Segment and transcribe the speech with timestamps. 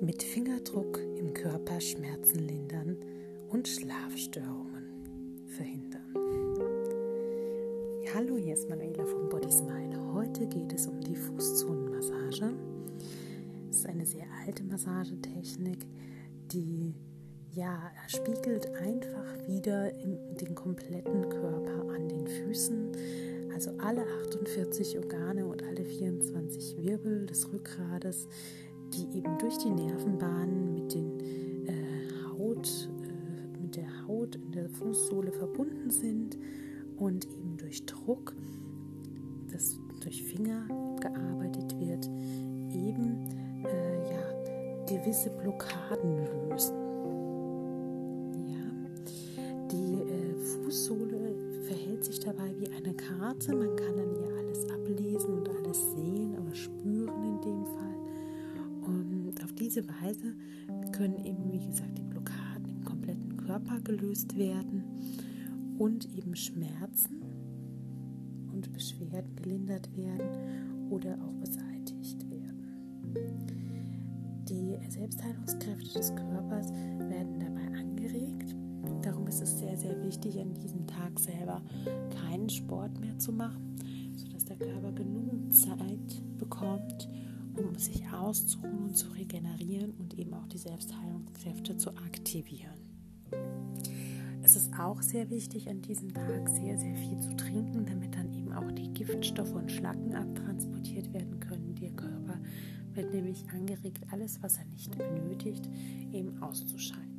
[0.00, 2.96] mit Fingerdruck im Körper Schmerzen lindern
[3.48, 4.84] und Schlafstörungen
[5.46, 6.14] verhindern.
[8.14, 9.98] Hallo, hier ist Manuela von Body Smile.
[10.14, 12.54] Heute geht es um die Fußzonenmassage.
[13.70, 15.84] Es ist eine sehr alte Massagetechnik,
[16.52, 16.94] die
[17.52, 22.92] ja, spiegelt einfach wieder den kompletten Körper an den Füßen.
[23.52, 28.28] Also alle 48 Organe und alle 24 Wirbel des Rückgrades
[28.94, 31.20] die eben durch die Nervenbahnen mit, den,
[31.66, 36.38] äh, Haut, äh, mit der Haut in der Fußsohle verbunden sind
[36.96, 38.34] und eben durch Druck,
[39.52, 40.66] das durch Finger
[41.00, 42.06] gearbeitet wird,
[42.72, 44.22] eben äh, ja,
[44.86, 46.16] gewisse Blockaden
[46.50, 46.74] lösen.
[48.48, 48.64] Ja.
[49.70, 53.54] Die äh, Fußsohle verhält sich dabei wie eine Karte.
[53.54, 53.87] Man kann
[59.78, 60.34] diese Weise
[60.92, 64.82] können eben, wie gesagt, die Blockaden im kompletten Körper gelöst werden
[65.78, 67.22] und eben Schmerzen
[68.52, 72.64] und Beschwerden gelindert werden oder auch beseitigt werden.
[74.48, 78.56] Die Selbstheilungskräfte des Körpers werden dabei angeregt.
[79.02, 81.62] Darum ist es sehr, sehr wichtig, an diesem Tag selber
[82.22, 83.76] keinen Sport mehr zu machen,
[84.16, 87.08] sodass der Körper genug Zeit bekommt,
[87.58, 92.78] um sich auszuruhen und zu regenerieren und eben auch die Selbstheilungskräfte zu aktivieren.
[94.42, 98.32] Es ist auch sehr wichtig, an diesem Tag sehr, sehr viel zu trinken, damit dann
[98.32, 101.74] eben auch die Giftstoffe und Schlacken abtransportiert werden können.
[101.74, 102.40] Der Körper
[102.94, 105.68] wird nämlich angeregt, alles, was er nicht benötigt,
[106.12, 107.18] eben auszuscheiden.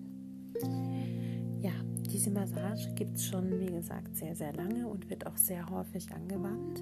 [1.61, 1.71] Ja,
[2.09, 6.11] diese Massage gibt es schon, wie gesagt, sehr, sehr lange und wird auch sehr häufig
[6.11, 6.81] angewandt.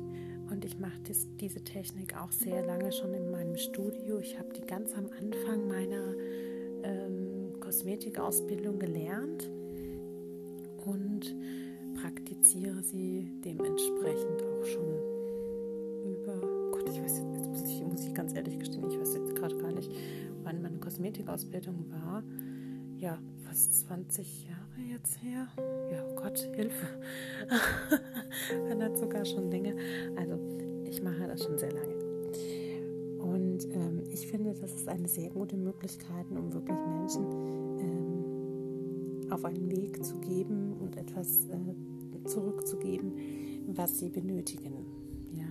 [0.50, 0.98] Und ich mache
[1.40, 4.20] diese Technik auch sehr lange schon in meinem Studio.
[4.20, 6.14] Ich habe die ganz am Anfang meiner
[6.84, 9.50] ähm, Kosmetikausbildung gelernt
[10.86, 11.36] und
[11.96, 15.18] praktiziere sie dementsprechend auch schon
[16.06, 16.41] über,
[16.72, 19.57] Gott, ich weiß jetzt, muss ich, muss ich ganz ehrlich gestehen, ich weiß jetzt gerade
[19.57, 19.91] gar nicht,
[20.44, 22.24] wann meine Kosmetikausbildung war.
[22.97, 25.47] Ja, fast 20 Jahre jetzt her.
[25.91, 26.88] Ja, oh Gott, Hilfe.
[28.79, 29.73] Hat sogar schon länger.
[30.15, 30.39] Also,
[30.85, 31.95] ich mache das schon sehr lange.
[33.19, 37.25] Und ähm, ich finde, das ist eine sehr gute Möglichkeit, um wirklich Menschen
[37.79, 43.13] ähm, auf einen Weg zu geben und etwas äh, zurückzugeben,
[43.67, 44.85] was sie benötigen.
[45.33, 45.45] Ja.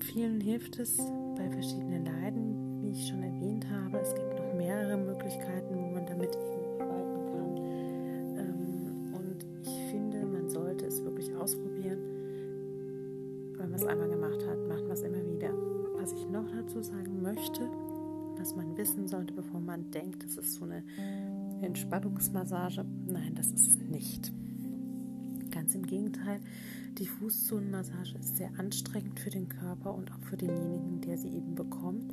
[0.00, 0.98] Vielen hilft es
[1.36, 3.98] bei verschiedenen Leiden, wie ich schon erwähnt habe.
[3.98, 4.14] Es
[13.72, 15.50] man es einmal gemacht hat, macht man es immer wieder.
[15.96, 17.70] Was ich noch dazu sagen möchte,
[18.36, 20.84] was man wissen sollte, bevor man denkt, das ist so eine
[21.62, 22.84] Entspannungsmassage.
[23.06, 24.30] Nein, das ist nicht.
[25.50, 26.40] Ganz im Gegenteil,
[26.98, 31.54] die Fußzonenmassage ist sehr anstrengend für den Körper und auch für denjenigen, der sie eben
[31.54, 32.12] bekommt,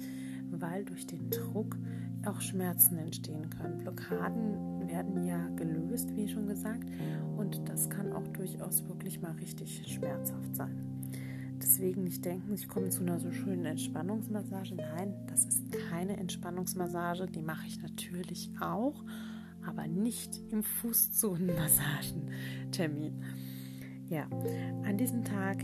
[0.52, 1.76] weil durch den Druck
[2.26, 3.80] auch Schmerzen entstehen können.
[3.80, 6.88] Blockaden werden ja gelöst, wie schon gesagt,
[7.36, 10.99] und das kann auch durchaus wirklich mal richtig schmerzhaft sein.
[11.70, 14.74] Deswegen nicht denken, ich komme zu einer so schönen Entspannungsmassage.
[14.74, 19.04] Nein, das ist keine Entspannungsmassage, die mache ich natürlich auch,
[19.64, 23.24] aber nicht im Fußzonenmassagentermin.
[24.10, 24.26] Ja,
[24.84, 25.64] an diesem Tag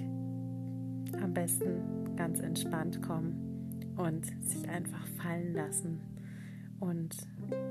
[1.24, 6.02] am besten ganz entspannt kommen und sich einfach fallen lassen
[6.80, 7.16] und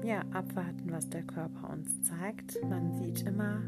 [0.02, 2.58] ja, abwarten, was der Körper uns zeigt.
[2.68, 3.62] Man sieht immer,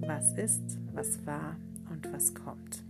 [0.00, 1.56] was ist, was war
[1.88, 2.84] und was kommt.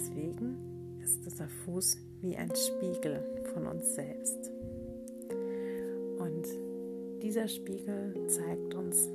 [0.00, 0.56] Deswegen
[1.02, 3.22] ist dieser Fuß wie ein Spiegel
[3.52, 4.50] von uns selbst.
[6.18, 6.46] Und
[7.22, 9.10] dieser Spiegel zeigt uns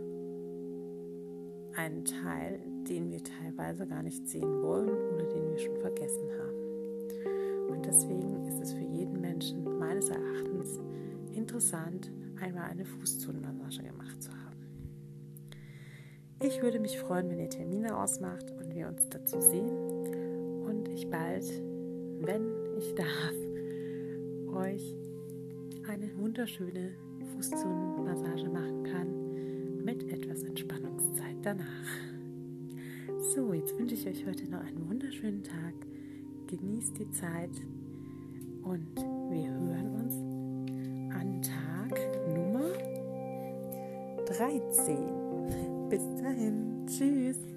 [1.76, 7.70] einen Teil, den wir teilweise gar nicht sehen wollen oder den wir schon vergessen haben.
[7.72, 10.80] Und deswegen ist es für jeden Menschen meines Erachtens
[11.34, 14.46] interessant, einmal eine Fußzonenmassage gemacht zu haben.
[16.44, 19.85] Ich würde mich freuen, wenn ihr Termine ausmacht und wir uns dazu sehen
[20.96, 21.44] ich bald,
[22.22, 22.48] wenn
[22.78, 23.36] ich darf,
[24.56, 24.96] euch
[25.90, 26.92] eine wunderschöne
[27.34, 31.66] Fußzonenmassage machen kann mit etwas Entspannungszeit danach.
[33.34, 35.74] So, jetzt wünsche ich euch heute noch einen wunderschönen Tag.
[36.48, 37.52] Genießt die Zeit
[38.64, 40.16] und wir hören uns
[41.14, 42.00] an Tag
[42.34, 42.72] Nummer
[44.28, 45.90] 13.
[45.90, 46.86] Bis dahin.
[46.88, 47.55] Tschüss.